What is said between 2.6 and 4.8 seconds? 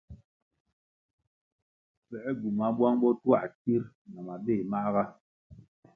buang botuah tsir na mabéh